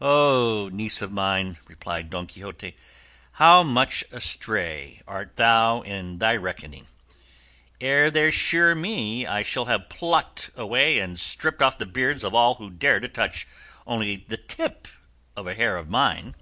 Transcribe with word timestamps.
"Oh, 0.00 0.68
niece 0.72 1.00
of 1.02 1.12
mine," 1.12 1.56
replied 1.68 2.10
Don 2.10 2.26
Quixote, 2.26 2.76
"how 3.34 3.62
much 3.62 4.02
astray 4.10 5.00
art 5.06 5.36
thou 5.36 5.82
in 5.82 6.18
thy 6.18 6.34
reckoning: 6.34 6.88
ere 7.80 8.10
they 8.10 8.28
shear 8.32 8.74
me 8.74 9.24
I 9.24 9.42
shall 9.44 9.66
have 9.66 9.88
plucked 9.88 10.50
away 10.56 10.98
and 10.98 11.16
stripped 11.16 11.62
off 11.62 11.78
the 11.78 11.86
beards 11.86 12.24
of 12.24 12.34
all 12.34 12.54
who 12.56 12.70
dare 12.70 12.98
to 12.98 13.06
touch 13.08 13.46
only 13.86 14.24
the 14.26 14.36
tip 14.36 14.88
of 15.36 15.46
a 15.46 15.54
hair 15.54 15.76
of 15.76 15.88
mine." 15.88 16.34